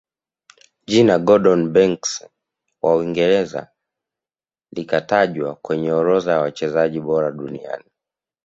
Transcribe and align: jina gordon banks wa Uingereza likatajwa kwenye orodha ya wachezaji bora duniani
jina 0.87 1.19
gordon 1.19 1.73
banks 1.73 2.27
wa 2.81 2.95
Uingereza 2.95 3.71
likatajwa 4.71 5.55
kwenye 5.55 5.91
orodha 5.91 6.31
ya 6.31 6.39
wachezaji 6.41 7.01
bora 7.01 7.31
duniani 7.31 7.85